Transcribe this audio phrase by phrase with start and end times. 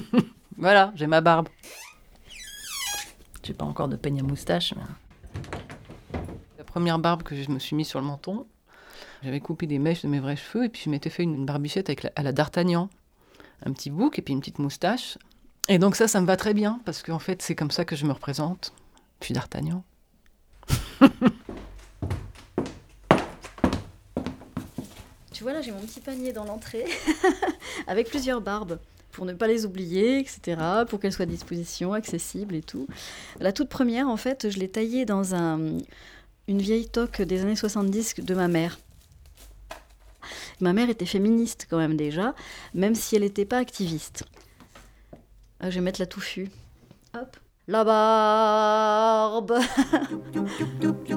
[0.56, 1.48] voilà, j'ai ma barbe.
[3.42, 4.74] J'ai pas encore de peigne à moustache.
[4.76, 4.82] Mais...
[6.58, 8.46] La première barbe que je me suis mise sur le menton,
[9.22, 11.88] j'avais coupé des mèches de mes vrais cheveux et puis je m'étais fait une barbichette
[11.88, 12.88] avec à la d'Artagnan.
[13.64, 15.18] Un petit bouc et puis une petite moustache.
[15.68, 17.94] Et donc ça, ça me va très bien parce qu'en fait, c'est comme ça que
[17.94, 18.72] je me représente.
[19.20, 19.84] Je suis d'Artagnan.
[25.32, 26.84] tu vois là, j'ai mon petit panier dans l'entrée
[27.86, 28.78] avec plusieurs barbes
[29.12, 32.88] pour ne pas les oublier, etc., pour qu'elles soient à disposition, accessibles et tout.
[33.38, 35.78] La toute première, en fait, je l'ai taillée dans un,
[36.48, 38.78] une vieille toque des années 70 de ma mère.
[40.60, 42.34] Ma mère était féministe quand même déjà,
[42.74, 44.24] même si elle n'était pas activiste.
[45.60, 46.50] Ah, je vais mettre la touffue.
[47.14, 47.36] Hop.
[47.68, 49.56] La barbe.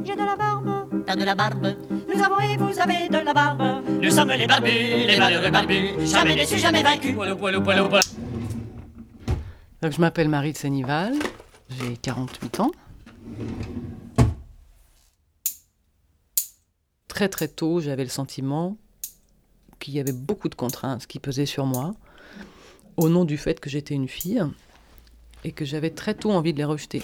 [0.03, 1.03] J'ai de la barbe.
[1.07, 1.75] T'as de la barbe.
[2.07, 3.83] Nous avons et vous avez de la barbe.
[3.99, 6.05] Nous sommes les barbus, les malheureux barbus.
[6.05, 7.15] Jamais déçus, jamais vaincus.
[9.81, 11.15] Donc, je m'appelle Marie de Sénival.
[11.69, 12.71] J'ai 48 ans.
[17.07, 18.77] Très très tôt, j'avais le sentiment
[19.79, 21.95] qu'il y avait beaucoup de contraintes qui pesaient sur moi
[22.97, 24.43] au nom du fait que j'étais une fille
[25.45, 27.03] et que j'avais très tôt envie de les rejeter.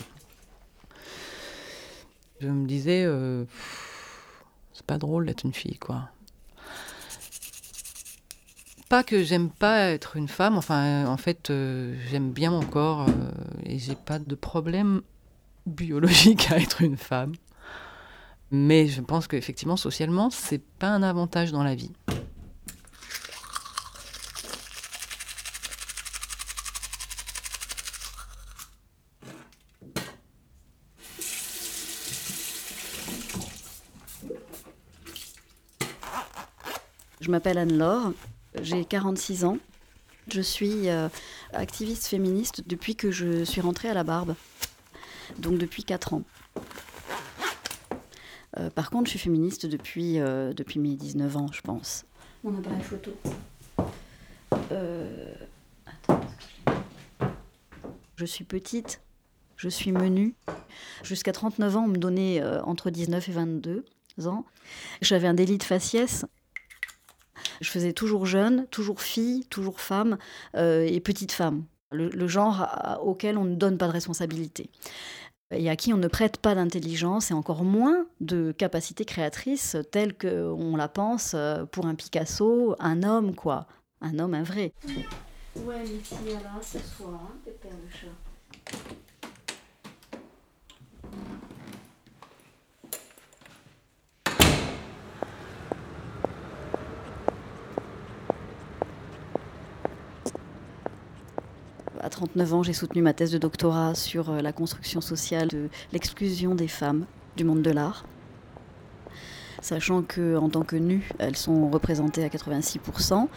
[2.40, 3.46] Je me disais, euh,
[4.74, 6.10] c'est pas drôle d'être une fille, quoi.
[8.90, 13.08] Pas que j'aime pas être une femme, enfin, en fait, euh, j'aime bien mon corps
[13.08, 13.32] euh,
[13.64, 15.02] et j'ai pas de problème
[15.68, 17.34] biologique à être une femme.
[18.50, 21.92] Mais je pense qu'effectivement, socialement, c'est pas un avantage dans la vie.
[37.32, 38.12] Je m'appelle Anne-Laure,
[38.62, 39.58] j'ai 46 ans.
[40.28, 41.08] Je suis euh,
[41.54, 44.36] activiste féministe depuis que je suis rentrée à la barbe,
[45.38, 46.24] donc depuis 4 ans.
[48.58, 52.04] Euh, par contre, je suis féministe depuis, euh, depuis mes 19 ans, je pense.
[52.44, 53.16] Mon appareil photo.
[55.86, 56.20] Attends.
[58.18, 59.00] Je suis petite,
[59.56, 60.36] je suis menue.
[61.02, 63.86] Jusqu'à 39 ans, on me donnait entre 19 et 22
[64.26, 64.44] ans.
[65.02, 66.26] J'avais un délit de faciès
[67.62, 70.18] je faisais toujours jeune, toujours fille, toujours femme
[70.58, 71.64] euh, et petite femme.
[71.94, 74.70] Le, genre auquel on ne donne pas de responsabilité
[75.52, 80.18] et à qui on ne prête pas d'intelligence et encore moins de capacité créatrice telle
[80.18, 83.68] qu'on la pense euh, pour un Picasso, un homme quoi,
[84.02, 84.74] un homme, un vrai.
[85.56, 85.84] Ouais,
[86.26, 88.08] mais là, ce soir, hein, pépère de chat.
[102.02, 105.70] À 39 ans, j'ai soutenu ma thèse de doctorat sur euh, la construction sociale de
[105.94, 107.06] l'exclusion des femmes
[107.38, 108.06] du monde de l'art.
[109.62, 113.28] Sachant qu'en tant que nues, elles sont représentées à 86%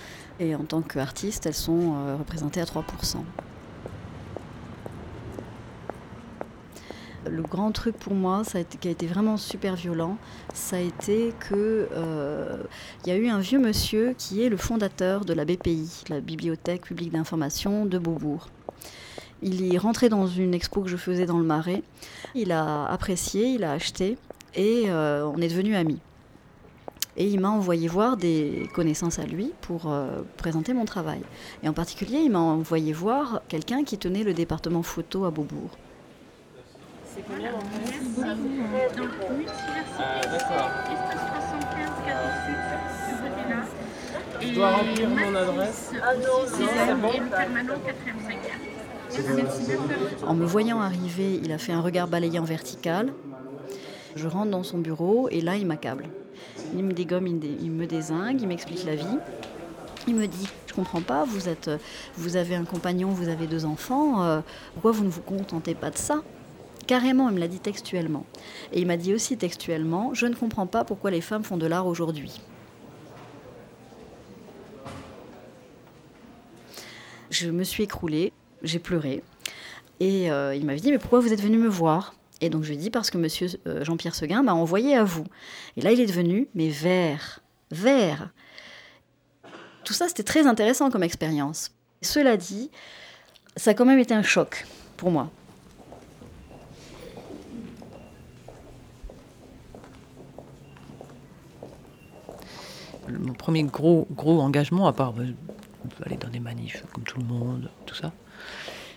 [0.41, 3.19] et en tant qu'artistes, elles sont euh, représentées à 3%.
[7.34, 8.42] Le grand truc pour moi,
[8.80, 10.18] qui a été vraiment super violent,
[10.54, 12.62] ça a été qu'il euh,
[13.06, 16.82] y a eu un vieux monsieur qui est le fondateur de la BPI, la Bibliothèque
[16.82, 18.50] publique d'information de Beaubourg.
[19.42, 21.82] Il est rentré dans une expo que je faisais dans le Marais.
[22.36, 24.16] Il a apprécié, il a acheté
[24.54, 25.98] et euh, on est devenus amis.
[27.16, 31.22] Et il m'a envoyé voir des connaissances à lui pour euh, présenter mon travail.
[31.64, 35.76] Et en particulier, il m'a envoyé voir quelqu'un qui tenait le département photo à Beaubourg.
[37.14, 39.10] C'est combien Donc,
[39.98, 40.70] Ah, d'accord.
[44.41, 45.92] Je dois remplir mon adresse.
[46.02, 47.12] Ah non, c'est bon.
[47.12, 48.16] Et le permanent 4e,
[49.12, 50.26] 5e.
[50.26, 53.12] En me voyant arriver, il a fait un regard balayant vertical.
[54.16, 56.06] Je rentre dans son bureau et là, il m'accable.
[56.75, 59.19] Il me dégomme, il, me désingue, il m'explique la vie.
[60.08, 61.70] Il me dit, je comprends pas, vous êtes,
[62.16, 64.40] vous avez un compagnon, vous avez deux enfants, euh,
[64.75, 66.22] pourquoi vous ne vous contentez pas de ça
[66.86, 68.26] Carrément, il me l'a dit textuellement.
[68.72, 71.66] Et il m'a dit aussi textuellement, je ne comprends pas pourquoi les femmes font de
[71.66, 72.40] l'art aujourd'hui.
[77.31, 78.32] Je me suis écroulée
[78.64, 79.22] j'ai pleuré.
[80.00, 82.14] Et euh, il m'avait dit, mais pourquoi vous êtes venu me voir?
[82.40, 85.04] Et donc je lui ai dit, parce que monsieur euh, Jean-Pierre Seguin m'a envoyé à
[85.04, 85.25] vous.
[85.76, 87.40] Et là, il est devenu, mais vert,
[87.70, 88.30] vert.
[89.84, 91.70] Tout ça, c'était très intéressant comme expérience.
[92.02, 92.70] Cela dit,
[93.56, 94.66] ça a quand même été un choc
[94.96, 95.30] pour moi.
[103.08, 105.34] Mon premier gros, gros engagement, à part euh,
[106.04, 108.12] aller dans des manifs, comme tout le monde, tout ça.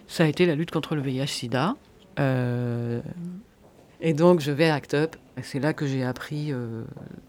[0.07, 1.75] Ça a été la lutte contre le VIH-Sida.
[2.19, 3.01] Euh,
[3.99, 5.15] et donc, je vais à ACT UP.
[5.43, 6.83] C'est là que j'ai appris euh,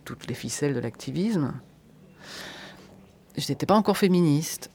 [0.04, 1.52] toutes les ficelles de l'activisme.
[3.36, 4.70] Je n'étais pas encore féministe.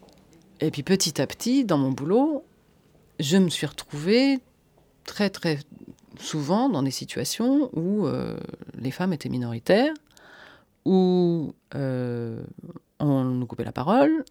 [0.59, 2.43] Et puis, petit à petit, dans mon boulot,
[3.19, 4.39] je me suis retrouvée
[5.05, 5.59] très, très
[6.19, 8.37] souvent dans des situations où euh,
[8.77, 9.93] les femmes étaient minoritaires,
[10.85, 12.43] où euh,
[12.99, 14.23] on nous coupait la parole.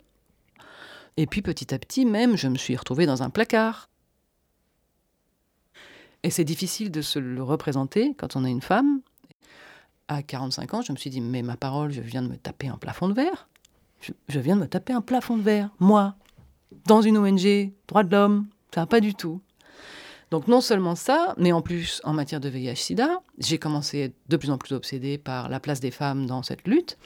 [1.16, 3.88] Et puis petit à petit, même, je me suis retrouvée dans un placard.
[6.22, 9.00] Et c'est difficile de se le représenter quand on est une femme.
[10.08, 12.68] À 45 ans, je me suis dit, mais ma parole, je viens de me taper
[12.68, 13.48] un plafond de verre.
[14.28, 16.16] Je, viens de me taper un plafond de verre, moi,
[16.86, 19.40] dans une ONG, droit de l'homme, ça pas du tout.
[20.32, 24.14] Donc non seulement ça, mais en plus en matière de VIH/SIDA, j'ai commencé à être
[24.30, 26.96] de plus en plus obsédée par la place des femmes dans cette lutte.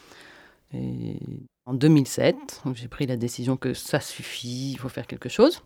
[0.73, 1.19] Et
[1.64, 5.61] en 2007, j'ai pris la décision que ça suffit, il faut faire quelque chose.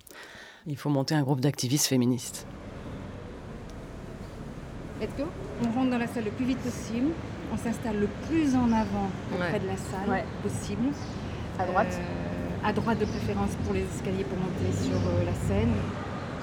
[0.67, 2.47] Il faut monter un groupe d'activistes féministes.
[4.99, 5.25] Let's go.
[5.63, 7.09] On rentre dans la salle le plus vite possible.
[7.53, 9.61] On s'installe le plus en avant auprès Ouais.
[9.61, 10.25] de la salle Ouais.
[10.43, 10.89] possible.
[11.59, 11.93] À droite.
[12.01, 15.73] Euh, à droite de préférence pour les escaliers pour monter sur euh, la scène.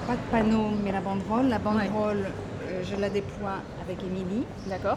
[0.08, 1.48] Pas de panneau, mais la banderole.
[1.48, 2.24] La banderole,
[2.66, 4.46] euh, je la déploie avec Émilie.
[4.66, 4.96] D'accord.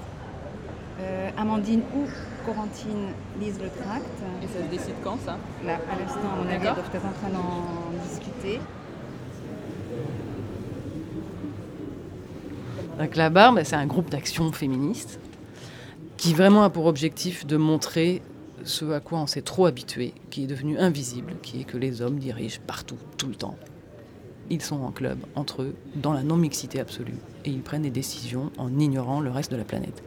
[1.01, 2.05] Euh, Amandine ou
[2.45, 4.05] Corentine lisent le tract.
[4.41, 5.37] Et ça se décide quand ça?
[5.65, 6.75] Là, à l'instant, à mon avis, elles D'accord.
[6.75, 8.61] doivent être en train d'en discuter.
[12.97, 15.19] Donc la barbe, c'est un groupe d'action féministe
[16.15, 18.21] qui vraiment a pour objectif de montrer
[18.63, 22.01] ce à quoi on s'est trop habitué, qui est devenu invisible, qui est que les
[22.01, 23.57] hommes dirigent partout, tout le temps.
[24.51, 27.15] Ils sont en club, entre eux, dans la non-mixité absolue,
[27.45, 30.03] et ils prennent des décisions en ignorant le reste de la planète.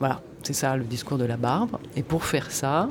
[0.00, 1.78] Voilà, c'est ça le discours de la barbe.
[1.94, 2.88] Et pour faire ça,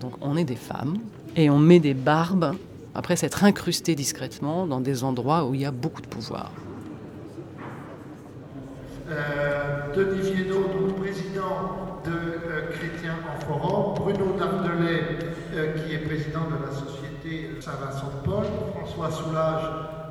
[0.00, 0.96] donc on est des femmes,
[1.36, 2.54] et on met des barbes,
[2.94, 6.50] après s'être incrustées discrètement dans des endroits où il y a beaucoup de pouvoir.
[9.10, 15.18] Euh, donc président de euh, Chrétiens en Forum, Bruno Dardelet,
[15.54, 16.56] euh, qui est président de
[17.60, 18.44] Saint-Vincent-de-Paul,
[18.74, 19.64] François Soulage,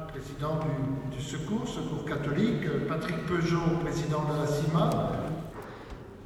[0.08, 4.90] président du, du Secours, Secours catholique, Patrick Peugeot, président de la CIMA,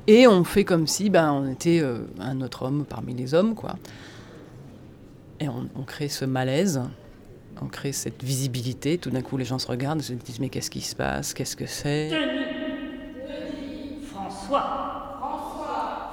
[0.07, 3.53] Et on fait comme si ben, on était euh, un autre homme parmi les hommes,
[3.53, 3.75] quoi.
[5.39, 6.81] Et on, on crée ce malaise,
[7.61, 8.97] on crée cette visibilité.
[8.97, 11.33] Tout d'un coup, les gens se regardent et se disent Mais qu'est-ce qui se passe?
[11.33, 12.09] Qu'est-ce que c'est?
[12.09, 14.01] Denis.
[14.11, 15.19] François.
[15.19, 16.11] François.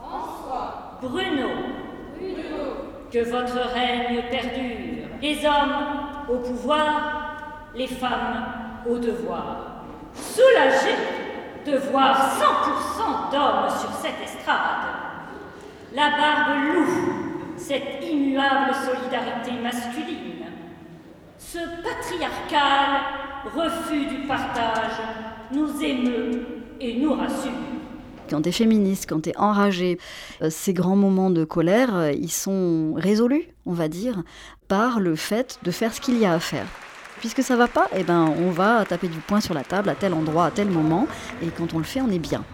[0.00, 0.98] François.
[1.02, 1.69] Bruno.
[3.12, 5.08] Que votre règne perdure.
[5.20, 5.74] Les hommes
[6.28, 7.36] au pouvoir,
[7.74, 8.44] les femmes
[8.88, 9.84] au devoir.
[10.14, 10.94] Soulagé
[11.66, 14.86] de voir 100% d'hommes sur cette estrade.
[15.92, 20.46] La barbe loue cette immuable solidarité masculine.
[21.38, 23.00] Ce patriarcal
[23.54, 25.00] refus du partage
[25.52, 26.46] nous émeut
[26.80, 27.69] et nous rassure.
[28.30, 29.98] Quand tu es féministe, quand tu es enragé,
[30.40, 34.22] euh, ces grands moments de colère, euh, ils sont résolus, on va dire,
[34.68, 36.66] par le fait de faire ce qu'il y a à faire.
[37.18, 39.96] Puisque ça va pas, eh ben, on va taper du poing sur la table à
[39.96, 41.08] tel endroit, à tel moment,
[41.42, 42.44] et quand on le fait, on est bien.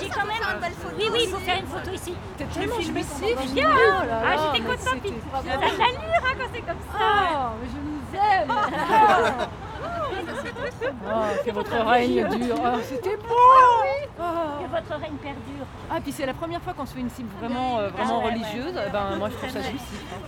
[0.00, 0.96] J'ai quand même une belle photo.
[0.98, 2.14] Oui, oui, il faut faire une photo ici.
[2.36, 3.54] T'es tellement jouissif.
[3.54, 4.82] Bien Oh là Ah, j'étais contente.
[4.82, 6.98] Ça a de l'allure hein, quand c'est comme ça.
[6.98, 9.48] Oh, mais je nous aime.
[11.06, 12.56] Oh, que votre règne dure.
[12.58, 13.24] Oh, C'était beau.
[13.28, 14.22] Oh.
[14.62, 15.66] Que votre règne perdure.
[15.90, 18.26] Ah, puis c'est la première fois qu'on se fait une cible vraiment, euh, vraiment Ah
[18.26, 18.74] ouais, religieuse.
[18.74, 18.90] ouais.
[18.92, 19.70] Ben, moi, je trouve ça C'est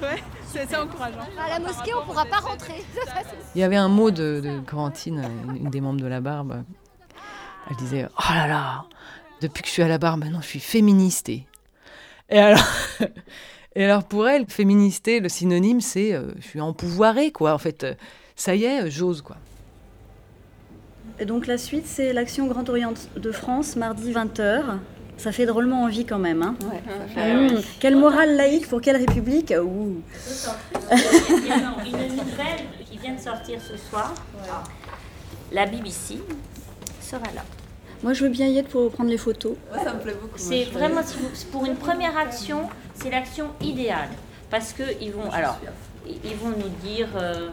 [0.00, 0.16] vrai.
[0.50, 0.68] jouissif.
[0.68, 1.18] C'est encourageant.
[1.44, 2.84] À la mosquée, on pourra pas rentrer.
[3.54, 5.22] Il y avait un mot de, de Corentine,
[5.56, 6.62] une, des membres de la barbe.
[7.70, 8.84] Elle disait Oh là là,
[9.40, 11.46] depuis que je suis à la barbe, maintenant je suis féministée.
[12.28, 12.64] Et alors,
[13.74, 17.52] et alors pour elle, féministée, le synonyme, c'est euh, je suis empouvoirée, quoi.
[17.54, 17.94] En fait, euh,
[18.36, 19.36] ça y est, euh, j'ose, quoi.
[21.18, 24.62] Et donc la suite, c'est l'Action Grand Orient de France, mardi 20h.
[25.16, 26.42] Ça fait drôlement envie quand même.
[26.42, 26.54] Hein
[27.16, 27.60] Mmh.
[27.80, 29.54] Quelle morale laïque pour quelle république?
[29.62, 30.02] Ouh.
[30.92, 34.12] Il y a une nouvelle qui vient de sortir ce soir.
[35.52, 36.18] La BBC
[37.00, 37.42] sera là.
[38.02, 39.54] Moi, je veux bien y être pour prendre les photos.
[39.82, 40.36] ça me plaît beaucoup.
[40.36, 44.10] C'est vraiment, si vous- pour une première action, c'est l'action idéale.
[44.50, 45.58] Parce qu'ils vont, alors,
[46.06, 47.48] ils vont nous dire, euh,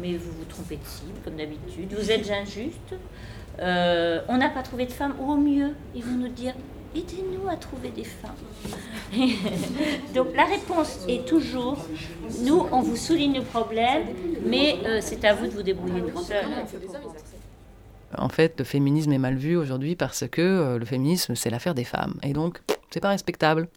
[0.00, 2.94] mais vous vous trompez de cible, comme d'habitude, vous êtes injuste,
[3.60, 6.54] euh, on n'a pas trouvé de femmes, au mieux, ils vont nous dire,
[6.94, 8.30] aidez-nous à trouver des femmes.
[10.14, 11.84] Donc la réponse est toujours,
[12.42, 14.04] nous, on vous souligne le problème,
[14.44, 16.44] mais euh, c'est à vous de vous débrouiller tout seul.
[18.16, 21.74] En fait, le féminisme est mal vu aujourd'hui parce que euh, le féminisme, c'est l'affaire
[21.74, 22.14] des femmes.
[22.22, 23.68] Et donc, c'est pas respectable.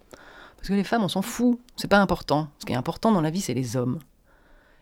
[0.55, 1.59] Parce que les femmes, on s'en fout.
[1.75, 2.47] C'est pas important.
[2.59, 3.99] Ce qui est important dans la vie, c'est les hommes.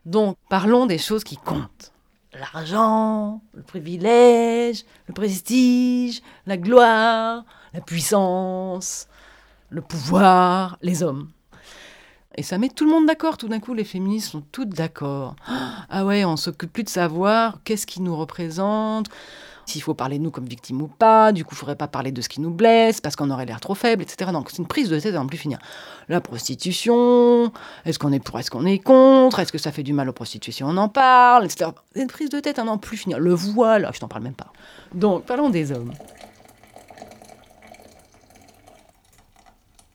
[0.05, 1.91] Donc, parlons des choses qui comptent.
[2.33, 9.07] L'argent, le privilège, le prestige, la gloire, la puissance,
[9.69, 11.29] le pouvoir, les hommes.
[12.39, 13.35] Et ça met tout le monde d'accord.
[13.35, 15.35] Tout d'un coup, les féministes sont toutes d'accord.
[15.91, 19.07] Ah ouais, on s'occupe plus de savoir qu'est-ce qui nous représente,
[19.65, 21.31] s'il faut parler de nous comme victimes ou pas.
[21.31, 23.59] Du coup, il faudrait pas parler de ce qui nous blesse parce qu'on aurait l'air
[23.59, 24.31] trop faible, etc.
[24.31, 25.57] Donc, c'est une prise de tête à en plus finir.
[26.07, 27.51] La prostitution,
[27.85, 30.13] est-ce qu'on est pour, est-ce qu'on est contre, est-ce que ça fait du mal aux
[30.13, 31.71] prostitutions, on en parle, etc.
[31.95, 33.19] C'est une prise de tête à n'en plus finir.
[33.19, 34.53] Le voile, je t'en parle même pas.
[34.93, 35.91] Donc, parlons des hommes.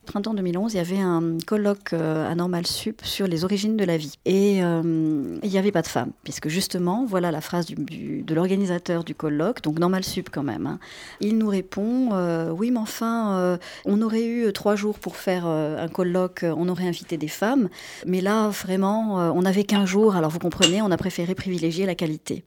[0.05, 3.85] Printemps 2011, il y avait un colloque euh, à Normal Sup sur les origines de
[3.85, 4.15] la vie.
[4.25, 9.05] Et euh, il n'y avait pas de femmes, puisque justement, voilà la phrase de l'organisateur
[9.05, 10.67] du colloque, donc Normal Sup quand même.
[10.67, 10.79] hein.
[11.21, 15.89] Il nous répond euh, Oui, mais enfin, on aurait eu trois jours pour faire un
[15.89, 17.69] colloque, on aurait invité des femmes,
[18.07, 21.95] mais là, vraiment, on n'avait qu'un jour, alors vous comprenez, on a préféré privilégier la
[21.95, 22.45] qualité.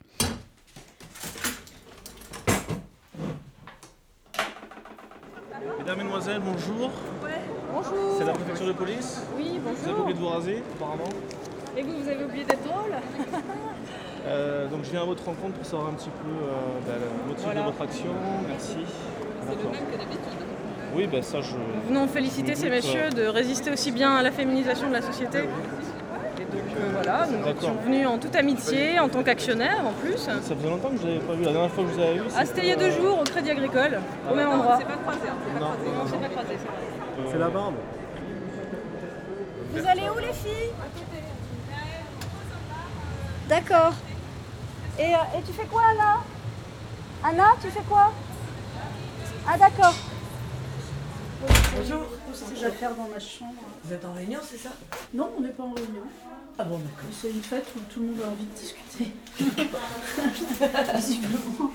[5.79, 6.91] Mesdames, Mesdemoiselles, bonjour.
[8.37, 11.09] C'est préfecture de police Oui, Vous avez oublié de vous raser, apparemment.
[11.77, 12.91] Et vous, vous avez oublié d'être drôle
[14.27, 16.51] Euh, donc je viens à votre rencontre pour savoir un petit peu euh,
[16.85, 17.61] bah, le motif Voilà.
[17.61, 18.09] de votre action.
[18.49, 18.75] Merci.
[18.83, 20.19] C'est le même que d'habitude.
[20.93, 21.53] Oui, ben ça je.
[21.53, 25.01] Nous venons féliciter je ces messieurs de résister aussi bien à la féminisation de la
[25.01, 25.37] société.
[25.37, 25.47] Et donc
[26.75, 30.17] euh, voilà, nous sommes venus en toute amitié, en tant qu'actionnaires en plus.
[30.17, 31.43] Ça faisait longtemps que je l'avais pas vu.
[31.45, 33.01] La dernière fois que je vous avais vu, Ah, c'était il y a deux euh,
[33.01, 34.75] jours au Crédit Agricole, au même endroit.
[34.77, 35.19] C'est pas croisé,
[35.57, 36.03] Non, non, non.
[36.05, 37.31] c'est pas croisé, c'est vrai.
[37.31, 37.75] C'est la barbe.
[39.77, 40.71] Vous allez où les filles?
[43.47, 43.93] D'accord.
[44.97, 46.23] Et, euh, et tu fais quoi Anna?
[47.23, 48.11] Anna, tu fais quoi?
[49.47, 49.93] Ah d'accord.
[51.75, 52.03] Bonjour.
[52.33, 53.53] Ces affaires dans ma chambre?
[53.83, 54.69] Vous êtes en réunion, c'est ça?
[55.13, 56.01] Non, on n'est pas en réunion.
[56.57, 57.09] Ah bon, d'accord.
[57.11, 59.11] C'est une fête où tout le monde a envie de discuter.
[60.95, 61.71] Visiblement.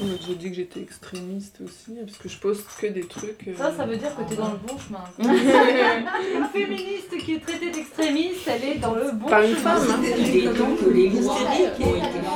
[0.00, 3.48] On m'a déjà dit que j'étais extrémiste aussi, parce que je poste que des trucs.
[3.48, 5.04] euh, Ça, ça veut dire que tu es dans le bon chemin.
[6.38, 9.56] une féministe qui est traitée d'extrémiste, elle est dans le bon Par chemin.
[9.56, 10.02] femme, hein.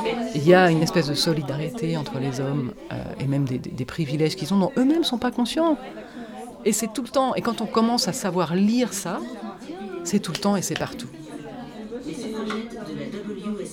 [0.03, 0.35] Faits.
[0.35, 3.69] Il y a une espèce de solidarité entre les hommes euh, et même des, des-
[3.71, 5.77] des privilèges qu'ils ont dont eux-mêmes ne sont pas conscients.
[6.65, 7.33] Et c'est tout le temps.
[7.35, 9.19] Et quand on commence à savoir lire ça,
[10.03, 11.07] c'est tout le temps et c'est partout.
[12.05, 12.33] Les de
[13.59, 13.65] la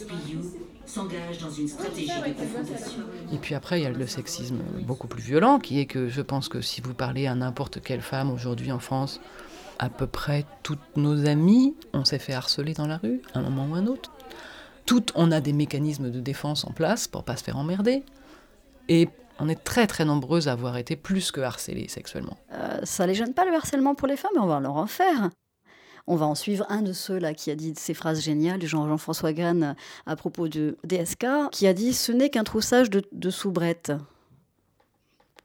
[0.91, 3.03] s'engagent dans une stratégie de confrontation.
[3.33, 6.21] Et puis après, il y a le sexisme beaucoup plus violent, qui est que je
[6.21, 9.21] pense que si vous parlez à n'importe quelle femme aujourd'hui en France,
[9.79, 13.43] à peu près toutes nos amies, on s'est fait harceler dans la rue, à un
[13.43, 14.11] moment ou un autre.
[14.85, 18.03] Toutes, on a des mécanismes de défense en place pour pas se faire emmerder.
[18.89, 22.37] Et on est très très nombreuses à avoir été plus que harcelées sexuellement.
[22.53, 24.87] Euh, ça les gêne pas le harcèlement pour les femmes, mais on va leur en
[24.87, 25.31] faire.
[26.07, 29.75] On va en suivre un de ceux-là qui a dit ces phrases géniales, Jean-François Gann
[30.07, 33.93] à propos de DSK, qui a dit Ce n'est qu'un troussage de, de soubrette.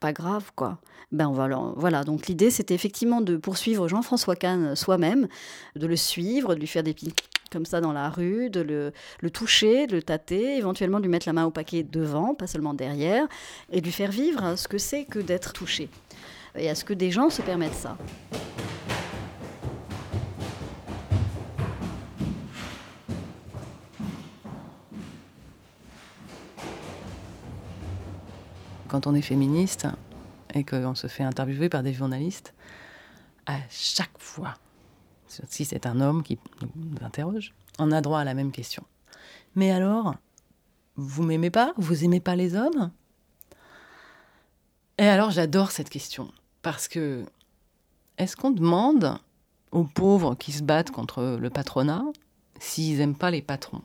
[0.00, 0.78] Pas grave, quoi.
[1.12, 5.28] Ben leur- Voilà, donc l'idée c'était effectivement de poursuivre Jean-François Kahn soi-même,
[5.76, 7.14] de le suivre, de lui faire des petits
[7.52, 11.10] comme ça dans la rue, de le, le toucher, de le tâter, éventuellement de lui
[11.10, 13.24] mettre la main au paquet devant, pas seulement derrière,
[13.70, 15.88] et de lui faire vivre ce que c'est que d'être touché.
[16.56, 17.96] Et à ce que des gens se permettent ça.
[28.88, 29.86] Quand on est féministe
[30.54, 32.54] et qu'on se fait interviewer par des journalistes,
[33.46, 34.54] à chaque fois,
[35.26, 36.38] si c'est un homme qui
[36.76, 38.84] nous interroge, on a droit à la même question.
[39.54, 40.14] Mais alors,
[40.96, 41.72] vous m'aimez pas?
[41.76, 42.90] Vous aimez pas les hommes?
[44.98, 46.30] Et alors, j'adore cette question.
[46.62, 47.24] Parce que,
[48.18, 49.18] est-ce qu'on demande
[49.72, 52.04] aux pauvres qui se battent contre le patronat
[52.58, 53.82] s'ils n'aiment pas les patrons?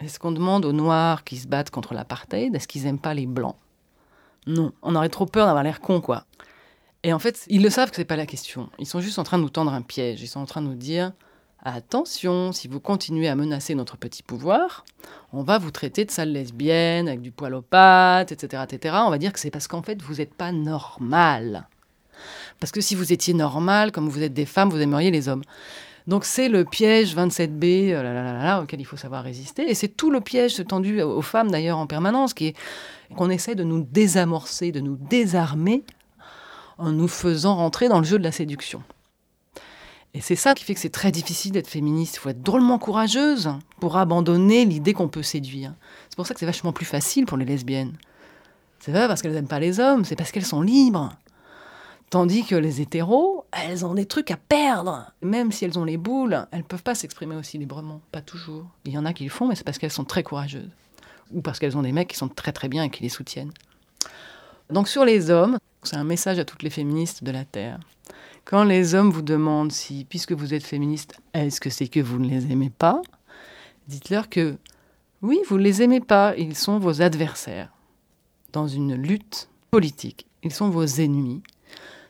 [0.00, 3.26] Est-ce qu'on demande aux noirs qui se battent contre l'apartheid est-ce qu'ils n'aiment pas les
[3.26, 3.56] blancs?
[4.46, 6.24] Non, on aurait trop peur d'avoir l'air con, quoi.
[7.02, 8.68] Et en fait, ils le savent que c'est pas la question.
[8.78, 10.22] Ils sont juste en train de nous tendre un piège.
[10.22, 11.12] Ils sont en train de nous dire
[11.64, 14.84] attention, si vous continuez à menacer notre petit pouvoir,
[15.32, 18.96] on va vous traiter de sale lesbienne avec du poil aux pattes, etc., etc.
[19.00, 21.68] On va dire que c'est parce qu'en fait vous n'êtes pas normal.
[22.60, 25.42] Parce que si vous étiez normal, comme vous êtes des femmes, vous aimeriez les hommes.
[26.06, 29.68] Donc c'est le piège 27B euh, auquel il faut savoir résister.
[29.68, 32.56] Et c'est tout le piège tendu aux femmes d'ailleurs en permanence, qui est
[33.16, 35.84] qu'on essaie de nous désamorcer, de nous désarmer
[36.78, 38.82] en nous faisant rentrer dans le jeu de la séduction.
[40.14, 42.16] Et c'est ça qui fait que c'est très difficile d'être féministe.
[42.16, 45.74] Il faut être drôlement courageuse pour abandonner l'idée qu'on peut séduire.
[46.08, 47.92] C'est pour ça que c'est vachement plus facile pour les lesbiennes.
[48.78, 51.10] C'est pas parce qu'elles n'aiment pas les hommes, c'est parce qu'elles sont libres.
[52.08, 55.12] Tandis que les hétéros, elles ont des trucs à perdre.
[55.22, 58.00] Même si elles ont les boules, elles peuvent pas s'exprimer aussi librement.
[58.12, 58.66] Pas toujours.
[58.84, 60.70] Il y en a qui le font, mais c'est parce qu'elles sont très courageuses.
[61.32, 63.52] Ou parce qu'elles ont des mecs qui sont très très bien et qui les soutiennent.
[64.70, 67.78] Donc sur les hommes, c'est un message à toutes les féministes de la Terre.
[68.44, 72.18] Quand les hommes vous demandent si, puisque vous êtes féministe, est-ce que c'est que vous
[72.18, 73.02] ne les aimez pas?
[73.88, 74.56] Dites-leur que
[75.22, 77.72] oui, vous ne les aimez pas, ils sont vos adversaires
[78.52, 80.26] dans une lutte politique.
[80.42, 81.42] Ils sont vos ennemis.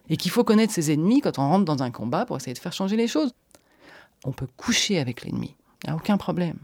[0.09, 2.59] Et qu'il faut connaître ses ennemis quand on rentre dans un combat pour essayer de
[2.59, 3.35] faire changer les choses.
[4.25, 6.59] On peut coucher avec l'ennemi, il n'y a aucun problème.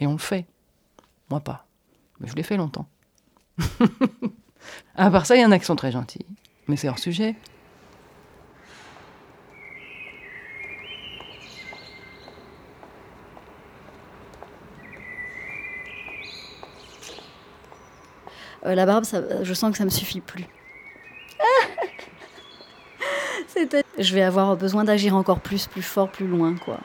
[0.00, 0.46] Et on le fait.
[1.30, 1.66] Moi pas.
[2.20, 2.86] Mais je l'ai fait longtemps.
[4.96, 6.26] à part ça, il y a qui sont très gentils.
[6.66, 7.36] Mais c'est hors sujet.
[18.66, 19.04] Euh, la barbe,
[19.42, 20.44] je sens que ça me suffit plus.
[23.98, 26.78] Je vais avoir besoin d'agir encore plus, plus fort, plus loin, quoi.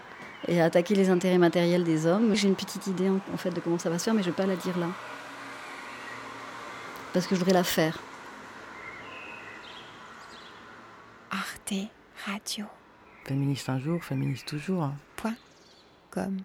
[0.48, 2.36] Et attaquer les intérêts matériels des hommes.
[2.36, 4.30] J'ai une petite idée en, en fait de comment ça va se faire, mais je
[4.30, 4.88] vais pas la dire là.
[7.14, 8.00] Parce que je voudrais la faire.
[11.32, 11.74] Arte
[12.26, 12.66] Radio.
[13.26, 14.90] Féministe un jour, féministe toujours.
[15.16, 15.36] Point.
[16.10, 16.38] Comme.